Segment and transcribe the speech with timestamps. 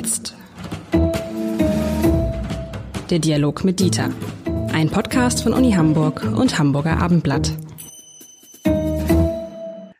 [0.00, 0.34] jetzt.
[3.10, 4.10] Der Dialog mit Dieter.
[4.72, 7.52] Ein Podcast von Uni Hamburg und Hamburger Abendblatt.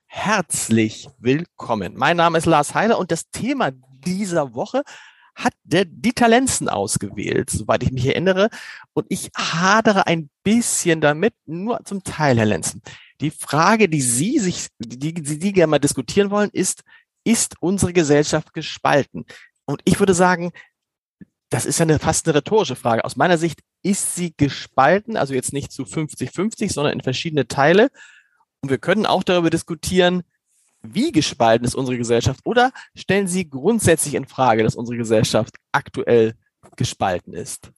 [0.07, 1.97] Herzlich willkommen.
[1.97, 4.85] Mein Name ist Lars Heiler und das Thema dieser Woche
[5.35, 8.49] hat der Dieter Lenzen ausgewählt, soweit ich mich erinnere.
[8.95, 12.81] Und ich hadere ein bisschen damit, nur zum Teil, Herr Lenzen.
[13.21, 16.85] Die Frage, die Sie sich, die, die, die gerne mal diskutieren wollen, ist,
[17.23, 19.27] ist unsere Gesellschaft gespalten?
[19.71, 20.53] Und ich würde sagen,
[21.51, 23.05] das ist ja eine, fast eine rhetorische Frage.
[23.05, 27.91] Aus meiner Sicht ist sie gespalten, also jetzt nicht zu 50-50, sondern in verschiedene Teile.
[28.61, 30.23] Und wir können auch darüber diskutieren,
[30.83, 36.35] wie gespalten ist unsere Gesellschaft oder stellen Sie grundsätzlich in Frage, dass unsere Gesellschaft aktuell
[36.77, 37.71] gespalten ist?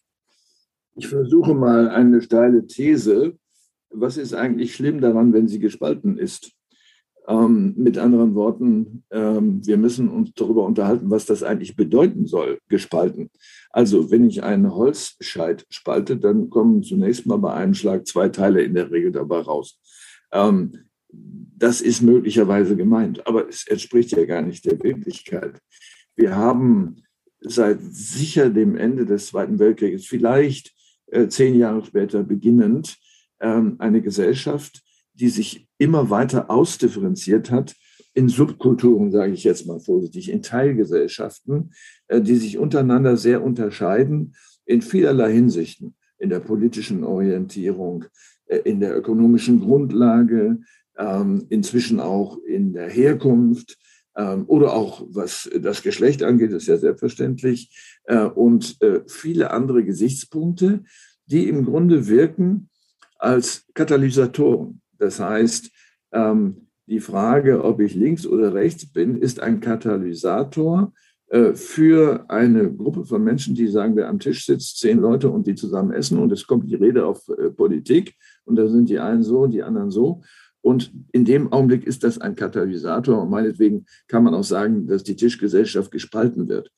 [0.94, 3.36] Ich versuche mal eine steile These.
[3.90, 6.52] Was ist eigentlich schlimm daran, wenn sie gespalten ist?
[7.28, 12.58] Ähm, mit anderen Worten, ähm, wir müssen uns darüber unterhalten, was das eigentlich bedeuten soll,
[12.68, 13.30] gespalten.
[13.70, 18.62] Also, wenn ich einen Holzscheit spalte, dann kommen zunächst mal bei einem Schlag zwei Teile
[18.62, 19.78] in der Regel dabei raus.
[20.32, 20.72] Ähm,
[21.12, 25.60] das ist möglicherweise gemeint, aber es entspricht ja gar nicht der Wirklichkeit.
[26.16, 27.02] Wir haben
[27.40, 30.72] seit sicher dem Ende des Zweiten Weltkrieges, vielleicht
[31.06, 32.96] äh, zehn Jahre später beginnend,
[33.40, 34.82] ähm, eine Gesellschaft,
[35.14, 37.74] die sich immer weiter ausdifferenziert hat
[38.14, 41.72] in Subkulturen, sage ich jetzt mal vorsichtig, in Teilgesellschaften,
[42.08, 48.04] äh, die sich untereinander sehr unterscheiden in vielerlei Hinsichten, in der politischen Orientierung,
[48.46, 50.60] äh, in der ökonomischen Grundlage,
[50.96, 53.76] ähm, inzwischen auch in der Herkunft
[54.16, 60.84] ähm, oder auch was das Geschlecht angeht, ist ja selbstverständlich, äh, und viele andere Gesichtspunkte,
[61.26, 62.68] die im Grunde wirken
[63.18, 65.68] als Katalysatoren das heißt,
[66.12, 70.92] ähm, die Frage, ob ich links oder rechts bin, ist ein Katalysator
[71.26, 75.46] äh, für eine Gruppe von Menschen, die sagen wir am Tisch sitzt, zehn Leute und
[75.48, 79.00] die zusammen essen und es kommt die Rede auf äh, Politik und da sind die
[79.00, 80.22] einen so, die anderen so.
[80.60, 85.02] Und in dem Augenblick ist das ein Katalysator und meinetwegen kann man auch sagen, dass
[85.02, 86.70] die Tischgesellschaft gespalten wird.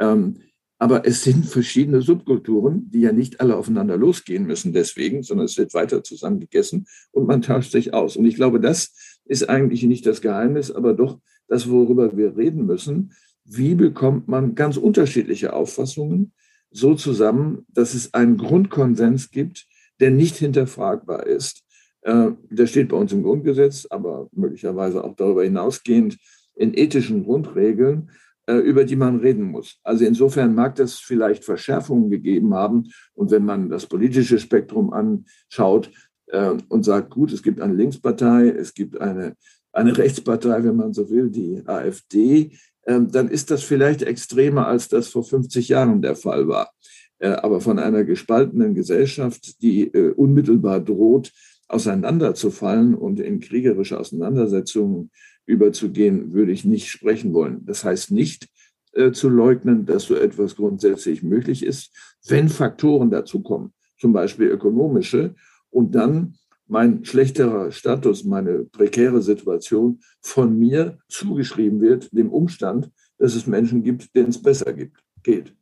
[0.00, 0.38] Ähm,
[0.78, 5.58] aber es sind verschiedene Subkulturen, die ja nicht alle aufeinander losgehen müssen deswegen, sondern es
[5.58, 8.16] wird weiter zusammen gegessen und man tauscht sich aus.
[8.16, 11.18] Und ich glaube, das ist eigentlich nicht das Geheimnis, aber doch
[11.48, 13.12] das, worüber wir reden müssen.
[13.44, 16.32] Wie bekommt man ganz unterschiedliche Auffassungen
[16.70, 19.66] so zusammen, dass es einen Grundkonsens gibt,
[20.00, 21.64] der nicht hinterfragbar ist?
[22.02, 26.18] Äh, der steht bei uns im Grundgesetz, aber möglicherweise auch darüber hinausgehend
[26.54, 28.10] in ethischen Grundregeln.
[28.48, 29.78] Äh, über die man reden muss.
[29.82, 32.84] Also insofern mag das vielleicht Verschärfungen gegeben haben.
[33.12, 35.90] Und wenn man das politische Spektrum anschaut
[36.28, 39.34] äh, und sagt, gut, es gibt eine Linkspartei, es gibt eine,
[39.70, 42.52] eine Rechtspartei, wenn man so will, die AfD,
[42.84, 46.70] äh, dann ist das vielleicht extremer, als das vor 50 Jahren der Fall war.
[47.18, 51.32] Äh, aber von einer gespaltenen Gesellschaft, die äh, unmittelbar droht,
[51.68, 55.10] auseinanderzufallen und in kriegerische Auseinandersetzungen
[55.48, 57.64] überzugehen, würde ich nicht sprechen wollen.
[57.64, 58.48] Das heißt nicht
[58.92, 61.90] äh, zu leugnen, dass so etwas grundsätzlich möglich ist,
[62.26, 65.34] wenn Faktoren dazukommen, zum Beispiel ökonomische,
[65.70, 66.34] und dann
[66.66, 73.82] mein schlechterer Status, meine prekäre Situation von mir zugeschrieben wird, dem Umstand, dass es Menschen
[73.82, 75.54] gibt, denen es besser gibt, geht.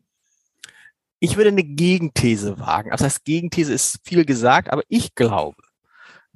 [1.21, 2.91] Ich würde eine Gegenthese wagen.
[2.91, 5.57] Also das Gegenthese ist viel gesagt, aber ich glaube,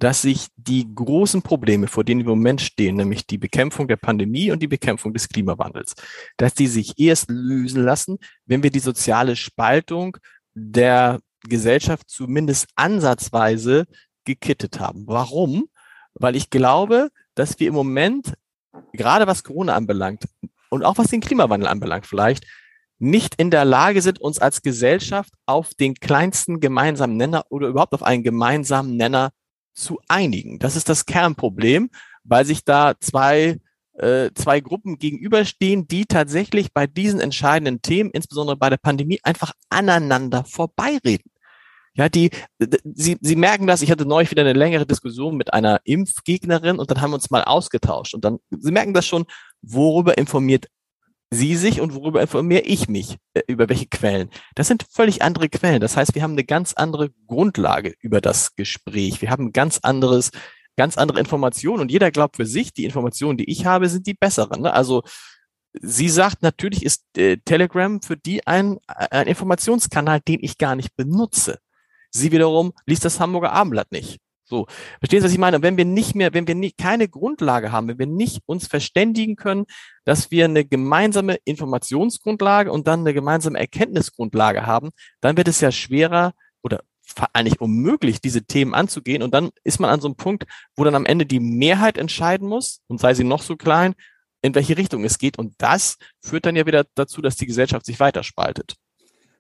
[0.01, 3.97] dass sich die großen Probleme, vor denen wir im Moment stehen, nämlich die Bekämpfung der
[3.97, 5.95] Pandemie und die Bekämpfung des Klimawandels,
[6.39, 10.17] dass die sich erst lösen lassen, wenn wir die soziale Spaltung
[10.55, 13.87] der Gesellschaft zumindest ansatzweise
[14.25, 15.05] gekittet haben.
[15.07, 15.69] Warum?
[16.15, 18.35] Weil ich glaube, dass wir im Moment,
[18.95, 20.25] gerade was Corona anbelangt
[20.71, 22.47] und auch was den Klimawandel anbelangt vielleicht,
[22.99, 27.93] nicht in der Lage sind, uns als Gesellschaft auf den kleinsten gemeinsamen Nenner oder überhaupt
[27.93, 29.31] auf einen gemeinsamen Nenner
[29.73, 30.59] zu einigen.
[30.59, 31.91] Das ist das Kernproblem,
[32.25, 33.59] weil sich da zwei,
[33.95, 39.53] äh, zwei Gruppen gegenüberstehen, die tatsächlich bei diesen entscheidenden Themen, insbesondere bei der Pandemie, einfach
[39.69, 41.31] aneinander vorbeireden.
[41.95, 42.31] Ja, die,
[42.95, 43.83] sie, sie merken das.
[43.83, 47.31] Ich hatte neulich wieder eine längere Diskussion mit einer Impfgegnerin und dann haben wir uns
[47.31, 48.15] mal ausgetauscht.
[48.15, 49.25] Und dann, sie merken das schon,
[49.61, 50.67] worüber informiert
[51.33, 54.31] Sie sich und worüber informiere ich mich, äh, über welche Quellen.
[54.57, 55.81] Das sind völlig andere Quellen.
[55.81, 59.23] Das heißt, wir haben eine ganz andere Grundlage über das Gespräch.
[59.23, 60.31] Wir haben ganz anderes,
[60.77, 64.15] ganz andere Informationen und jeder glaubt für sich, die Informationen, die ich habe, sind die
[64.15, 64.63] besseren.
[64.63, 64.73] Ne?
[64.73, 65.03] Also
[65.81, 70.97] sie sagt, natürlich ist äh, Telegram für die ein, ein Informationskanal, den ich gar nicht
[70.97, 71.59] benutze.
[72.11, 74.19] Sie wiederum liest das Hamburger Abendblatt nicht.
[74.51, 74.67] So,
[74.99, 75.63] verstehen Sie, was ich meine?
[75.63, 79.37] Wenn wir nicht mehr, wenn wir nicht, keine Grundlage haben, wenn wir nicht uns verständigen
[79.37, 79.65] können,
[80.05, 85.71] dass wir eine gemeinsame Informationsgrundlage und dann eine gemeinsame Erkenntnisgrundlage haben, dann wird es ja
[85.71, 86.33] schwerer
[86.63, 86.83] oder
[87.33, 89.23] eigentlich unmöglich, diese Themen anzugehen.
[89.23, 92.49] Und dann ist man an so einem Punkt, wo dann am Ende die Mehrheit entscheiden
[92.49, 93.95] muss, und sei sie noch so klein,
[94.43, 95.39] in welche Richtung es geht.
[95.39, 98.75] Und das führt dann ja wieder dazu, dass die Gesellschaft sich weiterspaltet.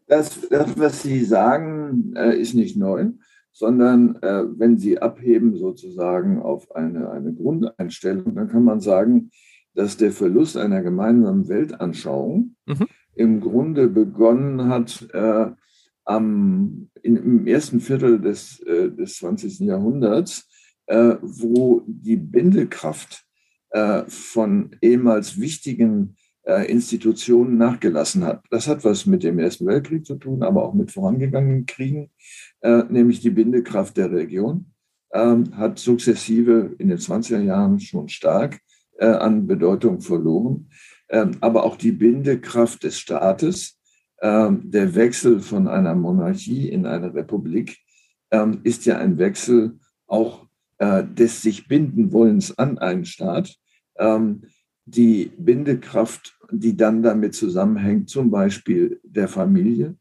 [0.06, 3.10] Das, das was Sie sagen, äh, ist nicht neu
[3.52, 9.30] sondern äh, wenn Sie abheben sozusagen auf eine, eine Grundeinstellung, dann kann man sagen,
[9.74, 12.86] dass der Verlust einer gemeinsamen Weltanschauung mhm.
[13.14, 15.50] im Grunde begonnen hat äh,
[16.04, 19.60] am, in, im ersten Viertel des, äh, des 20.
[19.60, 20.48] Jahrhunderts,
[20.86, 23.24] äh, wo die Bindekraft
[23.70, 28.42] äh, von ehemals wichtigen Institutionen nachgelassen hat.
[28.50, 32.10] Das hat was mit dem Ersten Weltkrieg zu tun, aber auch mit vorangegangenen Kriegen,
[32.60, 34.72] äh, nämlich die Bindekraft der Region,
[35.12, 38.58] ähm, hat sukzessive in den 20er Jahren schon stark
[38.98, 40.70] äh, an Bedeutung verloren.
[41.08, 43.78] Ähm, aber auch die Bindekraft des Staates,
[44.22, 47.78] ähm, der Wechsel von einer Monarchie in eine Republik,
[48.62, 50.46] ist ja ein Wechsel auch
[50.80, 53.56] des sich binden wollens an einen Staat
[54.90, 59.96] die Bindekraft, die dann damit zusammenhängt, zum Beispiel der Familie,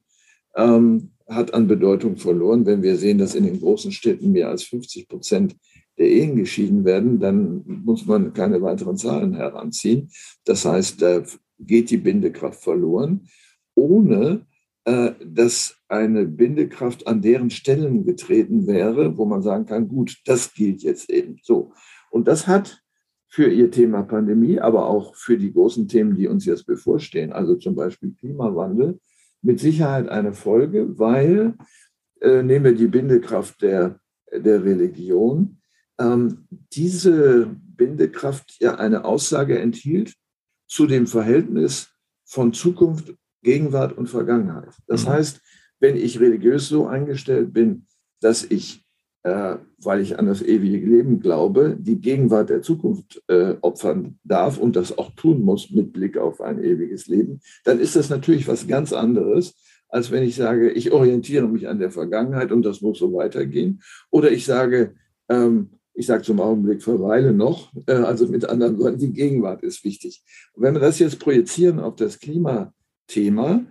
[0.55, 2.65] ähm, hat an Bedeutung verloren.
[2.65, 5.55] Wenn wir sehen, dass in den großen Städten mehr als 50 Prozent
[5.97, 10.09] der Ehen geschieden werden, dann muss man keine weiteren Zahlen heranziehen.
[10.45, 11.23] Das heißt, da
[11.59, 13.27] geht die Bindekraft verloren,
[13.75, 14.45] ohne
[14.85, 20.53] äh, dass eine Bindekraft an deren Stellen getreten wäre, wo man sagen kann, gut, das
[20.53, 21.73] gilt jetzt eben so.
[22.09, 22.81] Und das hat
[23.29, 27.55] für ihr Thema Pandemie, aber auch für die großen Themen, die uns jetzt bevorstehen, also
[27.55, 28.99] zum Beispiel Klimawandel,
[29.41, 31.53] mit Sicherheit eine Folge, weil,
[32.21, 33.99] äh, nehmen wir die Bindekraft der,
[34.33, 35.59] der Religion,
[35.99, 40.15] ähm, diese Bindekraft ja eine Aussage enthielt
[40.67, 41.89] zu dem Verhältnis
[42.25, 44.73] von Zukunft, Gegenwart und Vergangenheit.
[44.87, 45.09] Das mhm.
[45.09, 45.41] heißt,
[45.79, 47.85] wenn ich religiös so eingestellt bin,
[48.19, 48.85] dass ich
[49.23, 54.57] äh, weil ich an das ewige Leben glaube, die Gegenwart der Zukunft äh, opfern darf
[54.57, 58.47] und das auch tun muss mit Blick auf ein ewiges Leben, dann ist das natürlich
[58.47, 59.55] was ganz anderes,
[59.89, 63.81] als wenn ich sage, ich orientiere mich an der Vergangenheit und das muss so weitergehen.
[64.09, 64.95] Oder ich sage,
[65.29, 69.83] ähm, ich sage zum Augenblick, verweile noch, äh, also mit anderen Worten, die Gegenwart ist
[69.83, 70.23] wichtig.
[70.55, 73.65] Wenn wir das jetzt projizieren auf das Klimathema,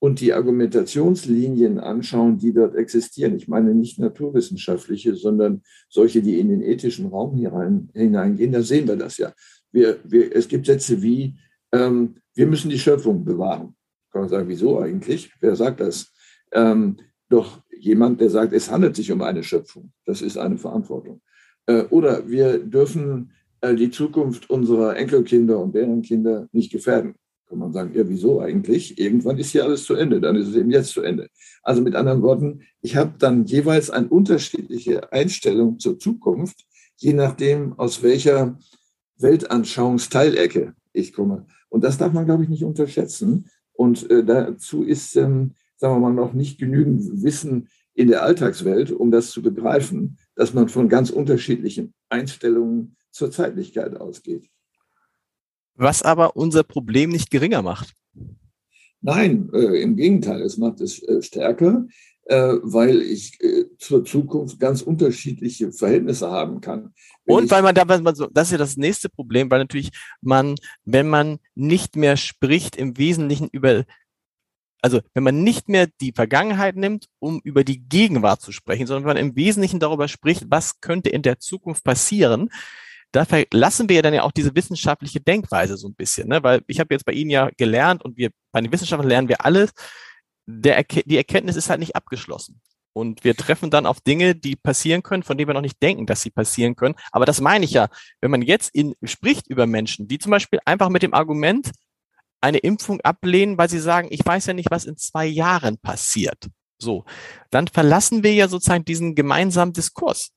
[0.00, 3.36] und die Argumentationslinien anschauen, die dort existieren.
[3.36, 8.88] Ich meine nicht naturwissenschaftliche, sondern solche, die in den ethischen Raum hinein, hineingehen, da sehen
[8.88, 9.32] wir das ja.
[9.70, 11.36] Wir, wir, es gibt Sätze wie,
[11.70, 13.76] ähm, wir müssen die Schöpfung bewahren.
[14.10, 15.30] Kann man sagen, wieso eigentlich?
[15.38, 16.10] Wer sagt das?
[16.50, 16.96] Ähm,
[17.28, 19.92] doch jemand, der sagt, es handelt sich um eine Schöpfung.
[20.06, 21.20] Das ist eine Verantwortung.
[21.66, 27.14] Äh, oder wir dürfen äh, die Zukunft unserer Enkelkinder und deren Kinder nicht gefährden
[27.50, 28.96] kann man sagen, ja, wieso eigentlich?
[28.96, 31.28] Irgendwann ist hier alles zu Ende, dann ist es eben jetzt zu Ende.
[31.64, 36.64] Also mit anderen Worten, ich habe dann jeweils eine unterschiedliche Einstellung zur Zukunft,
[36.96, 38.56] je nachdem, aus welcher
[39.18, 41.46] Weltanschauungsteilecke ich komme.
[41.68, 43.50] Und das darf man, glaube ich, nicht unterschätzen.
[43.72, 48.92] Und äh, dazu ist, ähm, sagen wir mal, noch nicht genügend Wissen in der Alltagswelt,
[48.92, 54.48] um das zu begreifen, dass man von ganz unterschiedlichen Einstellungen zur Zeitlichkeit ausgeht
[55.80, 57.94] was aber unser Problem nicht geringer macht.
[59.00, 61.86] Nein, äh, im Gegenteil, es macht es äh, stärker,
[62.24, 66.92] äh, weil ich äh, zur Zukunft ganz unterschiedliche Verhältnisse haben kann.
[67.24, 71.08] Wenn Und weil man da, das ist ja das nächste Problem, weil natürlich man, wenn
[71.08, 73.84] man nicht mehr spricht, im Wesentlichen über
[74.82, 79.04] also wenn man nicht mehr die Vergangenheit nimmt, um über die Gegenwart zu sprechen, sondern
[79.04, 82.50] wenn man im Wesentlichen darüber spricht, was könnte in der Zukunft passieren,
[83.12, 86.42] da verlassen wir ja dann ja auch diese wissenschaftliche Denkweise so ein bisschen, ne?
[86.42, 89.44] weil ich habe jetzt bei Ihnen ja gelernt und wir bei den Wissenschaftlern lernen wir
[89.44, 89.72] alles,
[90.46, 92.60] der, die Erkenntnis ist halt nicht abgeschlossen.
[92.92, 96.06] Und wir treffen dann auf Dinge, die passieren können, von denen wir noch nicht denken,
[96.06, 96.96] dass sie passieren können.
[97.12, 97.88] Aber das meine ich ja,
[98.20, 101.70] wenn man jetzt in, spricht über Menschen, die zum Beispiel einfach mit dem Argument
[102.40, 106.48] eine Impfung ablehnen, weil sie sagen, ich weiß ja nicht, was in zwei Jahren passiert.
[106.78, 107.04] So,
[107.50, 110.32] dann verlassen wir ja sozusagen diesen gemeinsamen Diskurs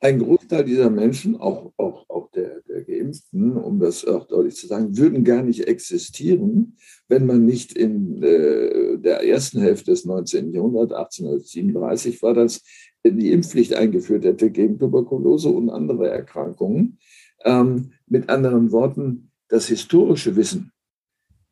[0.00, 4.68] ein Großteil dieser Menschen, auch, auch, auch der, der Geimpften, um das auch deutlich zu
[4.68, 6.76] sagen, würden gar nicht existieren,
[7.08, 10.52] wenn man nicht in äh, der ersten Hälfte des 19.
[10.52, 12.62] Jahrhunderts, 1837 war das,
[13.04, 16.98] die Impfpflicht eingeführt hätte gegen Tuberkulose und andere Erkrankungen.
[17.44, 20.72] Ähm, mit anderen Worten, das historische Wissen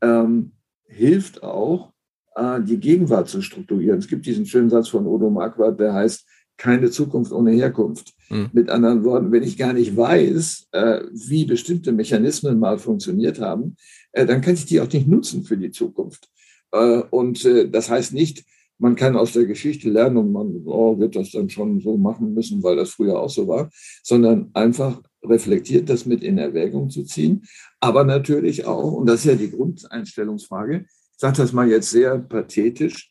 [0.03, 0.53] ähm,
[0.85, 1.93] hilft auch,
[2.35, 3.99] äh, die Gegenwart zu strukturieren.
[3.99, 6.27] Es gibt diesen schönen Satz von Odo Marquardt, der heißt,
[6.57, 8.15] keine Zukunft ohne Herkunft.
[8.31, 8.51] Mhm.
[8.53, 13.77] Mit anderen Worten, wenn ich gar nicht weiß, äh, wie bestimmte Mechanismen mal funktioniert haben,
[14.13, 16.29] äh, dann kann ich die auch nicht nutzen für die Zukunft.
[16.73, 18.45] Äh, und äh, das heißt nicht,
[18.79, 22.35] man kann aus der Geschichte lernen und man oh, wird das dann schon so machen
[22.35, 23.71] müssen, weil das früher auch so war,
[24.03, 27.45] sondern einfach reflektiert das mit in Erwägung zu ziehen.
[27.81, 32.19] Aber natürlich auch, und das ist ja die Grundeinstellungsfrage, ich sage das mal jetzt sehr
[32.19, 33.11] pathetisch,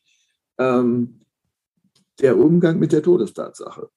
[0.59, 1.21] ähm,
[2.19, 3.89] der Umgang mit der Todestatsache.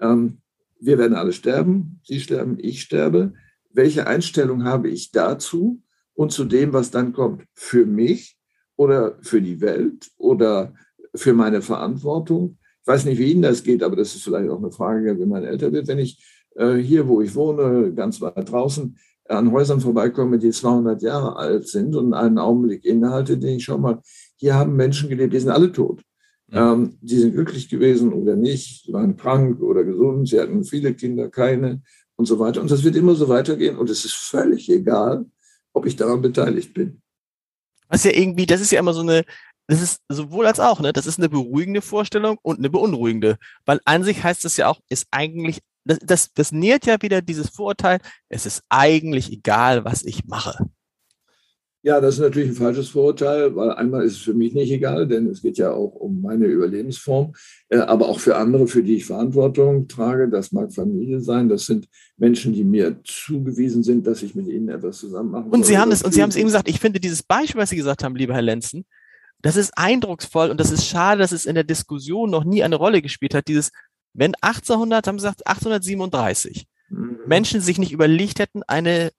[0.00, 0.40] Ähm,
[0.80, 3.34] wir werden alle sterben, Sie sterben, ich sterbe.
[3.70, 5.82] Welche Einstellung habe ich dazu
[6.14, 7.44] und zu dem, was dann kommt?
[7.54, 8.38] Für mich
[8.76, 10.74] oder für die Welt oder
[11.14, 12.58] für meine Verantwortung?
[12.82, 15.28] Ich weiß nicht, wie Ihnen das geht, aber das ist vielleicht auch eine Frage, wenn
[15.28, 15.86] man älter wird.
[15.86, 16.24] Wenn ich
[16.56, 18.96] äh, hier, wo ich wohne, ganz weit draußen,
[19.28, 23.78] an Häusern vorbeikomme, die 200 Jahre alt sind und einen Augenblick innehalte, denke ich, schau
[23.78, 24.00] mal,
[24.36, 26.02] hier haben Menschen gelebt, die sind alle tot.
[26.52, 30.94] Ähm, die sind glücklich gewesen oder nicht, sie waren krank oder gesund, sie hatten viele
[30.94, 31.82] Kinder, keine
[32.16, 32.60] und so weiter.
[32.60, 35.26] Und das wird immer so weitergehen und es ist völlig egal,
[35.72, 37.00] ob ich daran beteiligt bin.
[37.88, 39.24] Was ja irgendwie, das ist ja immer so eine,
[39.66, 40.92] das ist sowohl als auch, ne?
[40.92, 43.36] Das ist eine beruhigende Vorstellung und eine beunruhigende.
[43.64, 47.22] Weil an sich heißt das ja auch, ist eigentlich, das, das, das nährt ja wieder
[47.22, 50.68] dieses Vorurteil, es ist eigentlich egal, was ich mache.
[51.82, 55.06] Ja, das ist natürlich ein falsches Vorurteil, weil einmal ist es für mich nicht egal,
[55.06, 57.32] denn es geht ja auch um meine Überlebensform,
[57.70, 60.28] äh, aber auch für andere, für die ich Verantwortung trage.
[60.28, 64.68] Das mag Familie sein, das sind Menschen, die mir zugewiesen sind, dass ich mit ihnen
[64.68, 67.00] etwas zusammen machen Und Sie haben es, und Sie haben es eben gesagt, ich finde
[67.00, 68.84] dieses Beispiel, was Sie gesagt haben, lieber Herr Lenzen,
[69.40, 72.76] das ist eindrucksvoll und das ist schade, dass es in der Diskussion noch nie eine
[72.76, 73.48] Rolle gespielt hat.
[73.48, 73.72] Dieses,
[74.12, 77.20] wenn 1800, haben Sie gesagt, 1837, mhm.
[77.26, 79.12] Menschen sich nicht überlegt hätten, eine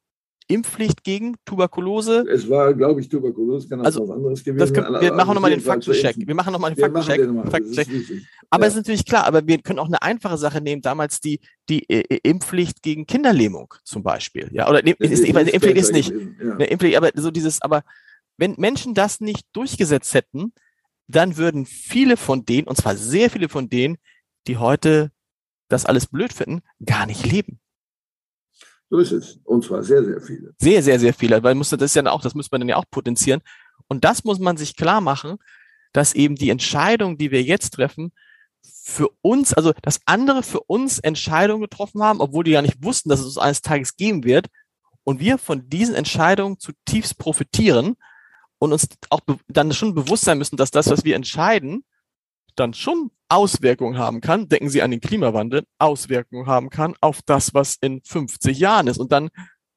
[0.51, 2.25] Impfpflicht gegen Tuberkulose?
[2.29, 5.01] Es war, glaube ich, Tuberkulose, kann das also, was anderes gewesen sein.
[5.01, 6.15] Wir machen nochmal den Faktencheck.
[6.17, 7.19] Wir machen nochmal den Faktencheck.
[8.49, 8.79] Aber es ja.
[8.79, 11.39] ist natürlich klar, aber wir können auch eine einfache Sache nehmen, damals die,
[11.69, 14.49] die äh, äh Impfpflicht gegen Kinderlähmung zum Beispiel.
[14.51, 16.11] Ja, oder ne, ist, ist, Impfpflicht ist nicht.
[16.11, 16.55] ja.
[16.55, 17.83] ne, Impfpflicht, aber so dieses, aber
[18.37, 20.51] wenn Menschen das nicht durchgesetzt hätten,
[21.07, 23.97] dann würden viele von denen, und zwar sehr viele von denen,
[24.47, 25.11] die heute
[25.69, 27.59] das alles blöd finden, gar nicht leben.
[28.91, 29.39] So ist es.
[29.45, 30.53] Und zwar sehr, sehr viele.
[30.59, 31.41] Sehr, sehr, sehr viele.
[31.41, 33.41] Weil muss das ja auch, das muss man dann ja auch potenzieren.
[33.87, 35.37] Und das muss man sich klar machen,
[35.93, 38.11] dass eben die Entscheidung, die wir jetzt treffen,
[38.61, 43.07] für uns, also dass andere für uns Entscheidungen getroffen haben, obwohl die ja nicht wussten,
[43.07, 44.47] dass es uns eines Tages geben wird.
[45.05, 47.95] Und wir von diesen Entscheidungen zutiefst profitieren
[48.59, 51.85] und uns auch dann schon bewusst sein müssen, dass das, was wir entscheiden,
[52.57, 57.53] dann schon Auswirkungen haben kann, denken Sie an den Klimawandel, Auswirkungen haben kann auf das,
[57.53, 58.97] was in 50 Jahren ist.
[58.97, 59.29] Und dann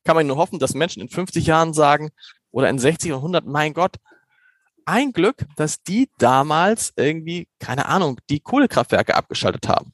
[0.04, 2.10] kann man nur hoffen, dass Menschen in 50 Jahren sagen
[2.50, 3.96] oder in 60 oder 100, mein Gott,
[4.86, 9.92] ein Glück, dass die damals irgendwie, keine Ahnung, die Kohlekraftwerke abgeschaltet haben.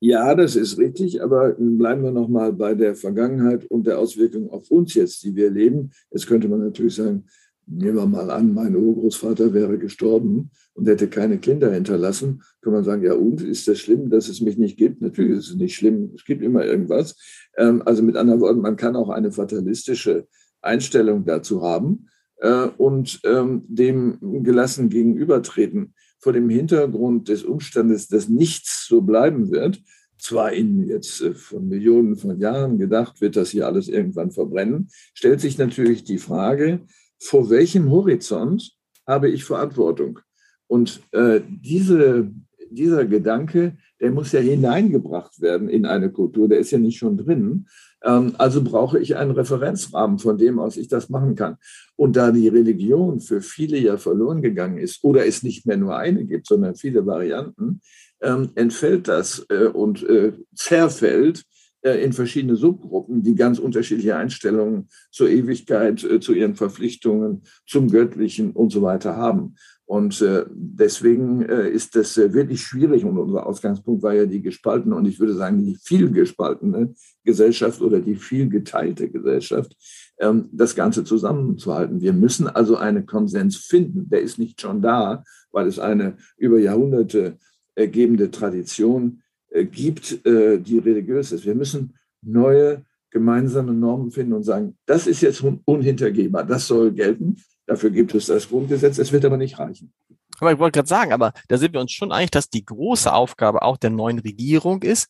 [0.00, 4.70] Ja, das ist richtig, aber bleiben wir nochmal bei der Vergangenheit und der Auswirkung auf
[4.70, 5.90] uns jetzt, die wir leben.
[6.12, 7.26] Jetzt könnte man natürlich sagen,
[7.70, 12.84] nehmen wir mal an, mein Urgroßvater wäre gestorben und hätte keine Kinder hinterlassen, kann man
[12.84, 15.02] sagen, ja und, ist das schlimm, dass es mich nicht gibt?
[15.02, 17.16] Natürlich ist es nicht schlimm, es gibt immer irgendwas.
[17.56, 20.26] Ähm, also mit anderen Worten, man kann auch eine fatalistische
[20.60, 22.08] Einstellung dazu haben
[22.38, 25.94] äh, und ähm, dem gelassen gegenübertreten.
[26.20, 29.80] Vor dem Hintergrund des Umstandes, dass nichts so bleiben wird,
[30.18, 34.88] zwar in jetzt äh, von Millionen von Jahren gedacht, wird das hier alles irgendwann verbrennen,
[35.14, 36.80] stellt sich natürlich die Frage,
[37.18, 38.72] vor welchem Horizont
[39.06, 40.20] habe ich Verantwortung?
[40.66, 42.30] Und äh, diese,
[42.70, 47.16] dieser Gedanke, der muss ja hineingebracht werden in eine Kultur, der ist ja nicht schon
[47.16, 47.66] drin.
[48.04, 51.56] Ähm, also brauche ich einen Referenzrahmen, von dem aus ich das machen kann.
[51.96, 55.96] Und da die Religion für viele ja verloren gegangen ist oder es nicht mehr nur
[55.96, 57.80] eine gibt, sondern viele Varianten,
[58.20, 61.44] ähm, entfällt das äh, und äh, zerfällt
[61.82, 68.52] in verschiedene Subgruppen, die ganz unterschiedliche Einstellungen zur Ewigkeit, äh, zu ihren Verpflichtungen, zum Göttlichen
[68.52, 69.54] und so weiter haben.
[69.84, 73.06] Und äh, deswegen ist das wirklich schwierig.
[73.06, 76.92] Und unser Ausgangspunkt war ja die gespaltene und ich würde sagen, die viel gespaltene
[77.24, 79.74] Gesellschaft oder die viel geteilte Gesellschaft,
[80.18, 82.02] ähm, das Ganze zusammenzuhalten.
[82.02, 84.10] Wir müssen also einen Konsens finden.
[84.10, 87.38] Der ist nicht schon da, weil es eine über Jahrhunderte
[87.74, 91.44] ergebende Tradition äh, gibt, äh, die religiös ist.
[91.44, 97.36] Wir müssen neue gemeinsame Normen finden und sagen, das ist jetzt unhintergehbar, das soll gelten.
[97.66, 99.92] Dafür gibt es das Grundgesetz, es wird aber nicht reichen.
[100.40, 103.12] Aber ich wollte gerade sagen, aber da sind wir uns schon einig, dass die große
[103.12, 105.08] Aufgabe auch der neuen Regierung ist,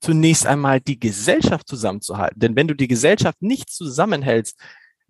[0.00, 2.38] zunächst einmal die Gesellschaft zusammenzuhalten.
[2.38, 4.58] Denn wenn du die Gesellschaft nicht zusammenhältst,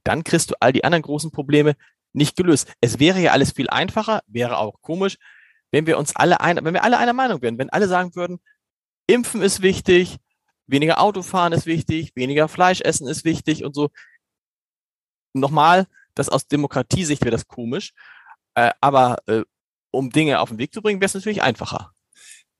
[0.03, 1.75] dann kriegst du all die anderen großen Probleme
[2.13, 2.73] nicht gelöst.
[2.81, 5.17] Es wäre ja alles viel einfacher, wäre auch komisch,
[5.71, 8.41] wenn wir uns alle ein, wenn wir alle einer Meinung wären, wenn alle sagen würden,
[9.11, 10.19] Impfen ist wichtig,
[10.67, 13.91] weniger Autofahren ist wichtig, weniger Fleisch essen ist wichtig und so.
[15.33, 17.93] Nochmal, das aus Demokratiesicht wäre das komisch,
[18.55, 19.43] äh, aber äh,
[19.91, 21.93] um Dinge auf den Weg zu bringen, wäre es natürlich einfacher.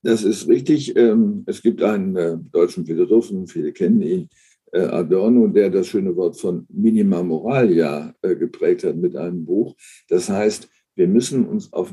[0.03, 0.95] Das ist richtig.
[0.95, 4.29] Ähm, es gibt einen äh, deutschen Philosophen, viele kennen ihn,
[4.73, 9.75] äh, Adorno, der das schöne Wort von Minima Moralia äh, geprägt hat mit einem Buch.
[10.09, 11.91] Das heißt, wir müssen uns auf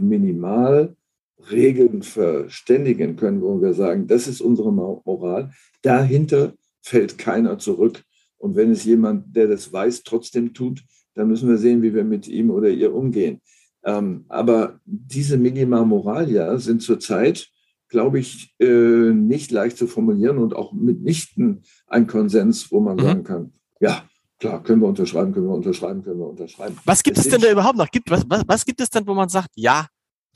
[1.38, 5.50] Minimalregeln verständigen können, wo wir sagen, das ist unsere Moral.
[5.82, 8.02] Dahinter fällt keiner zurück.
[8.38, 10.82] Und wenn es jemand, der das weiß, trotzdem tut,
[11.14, 13.40] dann müssen wir sehen, wie wir mit ihm oder ihr umgehen.
[13.84, 17.48] Ähm, aber diese Minima Moralia sind zurzeit
[17.88, 23.00] glaube ich, äh, nicht leicht zu formulieren und auch mitnichten ein Konsens, wo man mhm.
[23.00, 24.02] sagen kann, ja,
[24.38, 26.76] klar, können wir unterschreiben, können wir unterschreiben, können wir unterschreiben.
[26.84, 27.90] Was gibt es, es denn da überhaupt noch?
[27.90, 29.86] Gibt, was, was, was gibt es denn, wo man sagt, ja,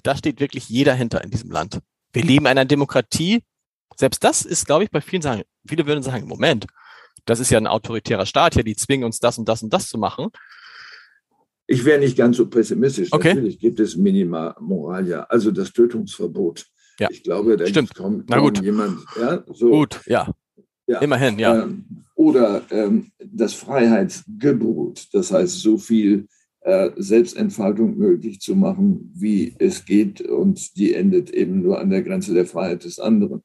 [0.03, 1.81] da steht wirklich jeder hinter in diesem Land?
[2.13, 3.43] Wir leben in einer Demokratie.
[3.97, 6.67] Selbst das ist, glaube ich, bei vielen sagen, viele würden sagen, Moment,
[7.25, 9.89] das ist ja ein autoritärer Staat hier, die zwingen uns das und das und das
[9.89, 10.29] zu machen.
[11.67, 13.09] Ich wäre nicht ganz so pessimistisch.
[13.13, 13.35] Okay.
[13.35, 16.67] Natürlich gibt es Minima Moralia, also das Tötungsverbot.
[16.99, 17.09] Ja.
[17.11, 17.95] Ich glaube, da Stimmt.
[17.95, 18.63] kommt Na gut.
[18.63, 18.99] jemand.
[19.19, 19.71] Ja, so.
[19.71, 20.31] Gut, ja.
[20.87, 20.99] ja.
[20.99, 21.63] Immerhin, ja.
[21.63, 26.29] Ähm, oder ähm, das Freiheitsgebot, das heißt, so viel
[26.97, 32.35] Selbstentfaltung möglich zu machen, wie es geht, und die endet eben nur an der Grenze
[32.35, 33.43] der Freiheit des anderen.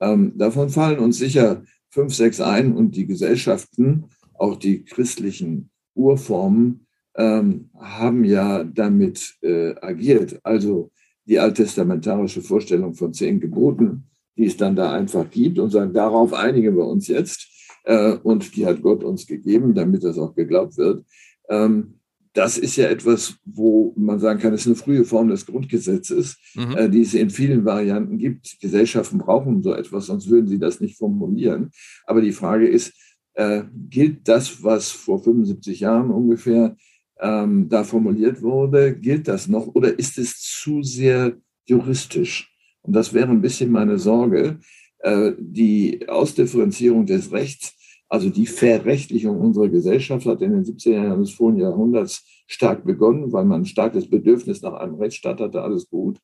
[0.00, 4.04] Ähm, davon fallen uns sicher fünf, sechs ein und die Gesellschaften,
[4.34, 10.40] auch die christlichen Urformen, ähm, haben ja damit äh, agiert.
[10.42, 10.90] Also
[11.26, 14.04] die alttestamentarische Vorstellung von zehn Geboten,
[14.36, 17.48] die es dann da einfach gibt und sagen, darauf einigen wir uns jetzt.
[17.84, 21.04] Äh, und die hat Gott uns gegeben, damit das auch geglaubt wird.
[21.48, 21.98] Ähm,
[22.34, 26.38] das ist ja etwas, wo man sagen kann, es ist eine frühe Form des Grundgesetzes,
[26.54, 26.76] mhm.
[26.76, 28.58] äh, die es in vielen Varianten gibt.
[28.60, 31.70] Gesellschaften brauchen so etwas, sonst würden sie das nicht formulieren.
[32.06, 32.92] Aber die Frage ist,
[33.34, 36.76] äh, gilt das, was vor 75 Jahren ungefähr
[37.20, 42.50] ähm, da formuliert wurde, gilt das noch oder ist es zu sehr juristisch?
[42.82, 44.58] Und das wäre ein bisschen meine Sorge.
[44.98, 47.74] Äh, die Ausdifferenzierung des Rechts,
[48.12, 53.32] also die Verrechtlichung unserer Gesellschaft hat in den 70er Jahren des vorigen Jahrhunderts stark begonnen,
[53.32, 56.18] weil man ein starkes Bedürfnis nach einem Rechtsstaat hatte, alles gut.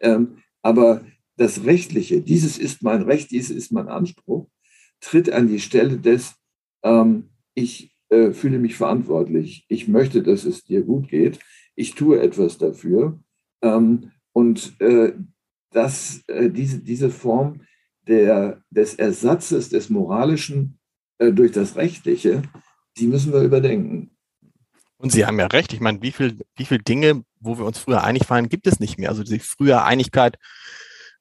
[0.00, 1.00] Ähm, aber
[1.38, 4.50] das Rechtliche, dieses ist mein Recht, dieses ist mein Anspruch,
[5.00, 6.34] tritt an die Stelle des,
[6.82, 9.64] ähm, ich äh, fühle mich verantwortlich.
[9.68, 11.38] Ich möchte, dass es dir gut geht.
[11.74, 13.18] Ich tue etwas dafür.
[13.62, 15.14] Ähm, und äh,
[15.70, 17.62] dass äh, diese, diese Form
[18.06, 20.76] der, des Ersatzes des Moralischen
[21.20, 22.42] durch das Rechtliche,
[22.96, 24.10] die müssen wir überdenken.
[24.96, 25.72] Und Sie haben ja recht.
[25.72, 28.80] Ich meine, wie viel, wie viel Dinge, wo wir uns früher einig waren, gibt es
[28.80, 29.08] nicht mehr.
[29.08, 30.38] Also die frühe Einigkeit,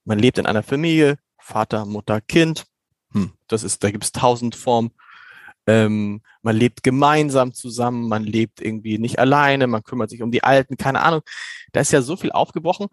[0.04, 2.66] man lebt in einer Familie, Vater, Mutter, Kind.
[3.12, 4.92] Hm, das ist, da gibt es tausend Formen
[5.70, 10.44] ähm, man lebt gemeinsam zusammen, man lebt irgendwie nicht alleine, man kümmert sich um die
[10.44, 11.22] Alten, keine Ahnung.
[11.74, 12.88] Da ist ja so viel aufgebrochen.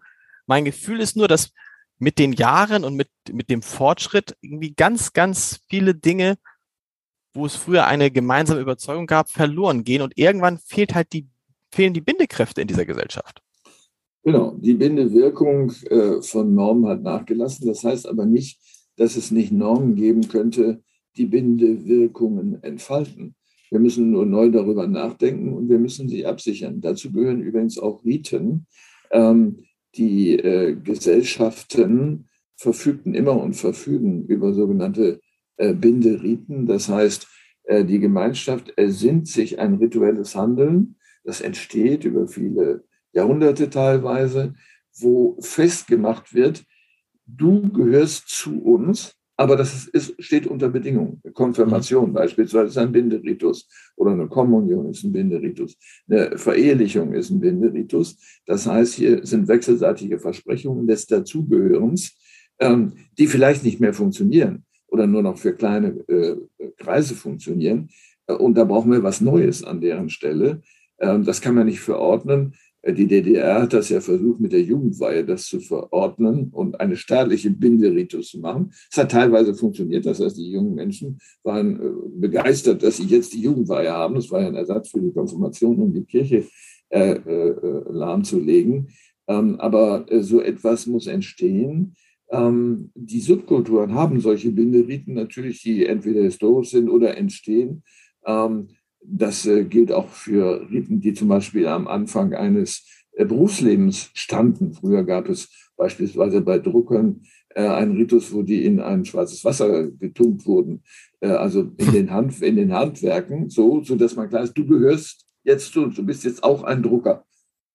[0.45, 1.51] Mein Gefühl ist nur, dass
[1.97, 6.37] mit den Jahren und mit, mit dem Fortschritt irgendwie ganz, ganz viele Dinge,
[7.37, 11.27] wo es früher eine gemeinsame Überzeugung gab, verloren gehen und irgendwann fehlt halt die,
[11.71, 13.41] fehlen die Bindekräfte in dieser Gesellschaft.
[14.23, 17.65] Genau, die Bindewirkung äh, von Normen hat nachgelassen.
[17.65, 18.59] Das heißt aber nicht,
[18.97, 20.81] dass es nicht Normen geben könnte,
[21.15, 23.35] die Bindewirkungen entfalten.
[23.69, 26.81] Wir müssen nur neu darüber nachdenken und wir müssen sie absichern.
[26.81, 28.67] Dazu gehören übrigens auch Riten.
[29.11, 29.59] Ähm,
[29.95, 35.21] die äh, Gesellschaften verfügten immer und verfügen über sogenannte
[35.73, 36.65] Binderiten.
[36.65, 37.27] Das heißt,
[37.63, 44.53] äh, die Gemeinschaft ersinnt sich ein rituelles Handeln, das entsteht über viele Jahrhunderte teilweise,
[44.99, 46.63] wo festgemacht wird,
[47.25, 51.21] du gehörst zu uns aber das ist, steht unter Bedingungen.
[51.33, 52.13] Konfirmation mhm.
[52.13, 55.77] beispielsweise ist ein Binderitus oder eine Kommunion ist ein Binderitus.
[56.09, 58.17] Eine Verehelichung ist ein Binderitus.
[58.47, 62.17] Das heißt, hier sind wechselseitige Versprechungen des Dazugehörens,
[62.59, 64.65] ähm, die vielleicht nicht mehr funktionieren
[64.97, 66.35] oder nur noch für kleine äh,
[66.77, 67.89] Kreise funktionieren.
[68.25, 70.61] Und da brauchen wir was Neues an deren Stelle.
[70.99, 72.55] Ähm, das kann man nicht verordnen.
[72.81, 76.95] Äh, die DDR hat das ja versucht, mit der Jugendweihe das zu verordnen und eine
[76.95, 78.71] staatliche Binderitus zu machen.
[78.91, 80.05] Es hat teilweise funktioniert.
[80.05, 84.15] Das heißt, die jungen Menschen waren äh, begeistert, dass sie jetzt die Jugendweihe haben.
[84.15, 86.43] Das war ja ein Ersatz für die Konfirmation, um die Kirche
[86.89, 88.89] äh, äh, lahmzulegen.
[89.27, 91.93] Ähm, aber äh, so etwas muss entstehen.
[92.29, 97.83] Ähm, die Subkulturen haben solche Binderiten natürlich, die entweder historisch sind oder entstehen.
[98.25, 98.67] Ähm,
[99.01, 104.73] das äh, gilt auch für Riten, die zum Beispiel am Anfang eines äh, Berufslebens standen.
[104.73, 107.21] Früher gab es beispielsweise bei Druckern
[107.55, 110.83] äh, einen Ritus, wo die in ein schwarzes Wasser getunkt wurden.
[111.21, 115.25] Äh, also in den, Hand, in den Handwerken, so, dass man klar ist, du gehörst
[115.43, 117.25] jetzt zu, du bist jetzt auch ein Drucker.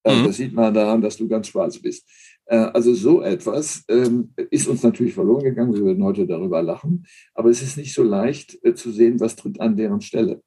[0.03, 0.27] Äh, mhm.
[0.27, 2.07] Das sieht man daran, dass du ganz schwarz bist.
[2.45, 5.73] Äh, also so etwas ähm, ist uns natürlich verloren gegangen.
[5.73, 7.05] Wir würden heute darüber lachen.
[7.33, 10.41] Aber es ist nicht so leicht äh, zu sehen, was tritt an deren Stelle.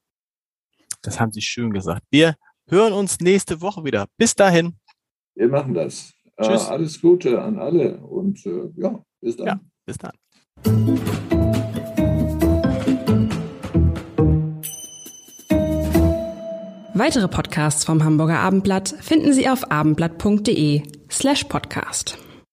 [1.03, 2.03] Das haben Sie schön gesagt.
[2.11, 2.37] Wir
[2.69, 4.07] hören uns nächste Woche wieder.
[4.17, 4.77] Bis dahin.
[5.35, 6.13] Wir machen das.
[6.41, 6.67] Tschüss.
[6.67, 8.45] alles Gute an alle und
[8.77, 9.47] ja, bis dann.
[9.47, 10.13] Ja, bis dann.
[16.93, 22.26] Weitere Podcasts vom Hamburger Abendblatt finden Sie auf abendblatt.de slash podcast.